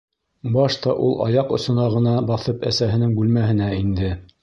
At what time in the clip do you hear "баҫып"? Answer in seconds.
2.33-2.69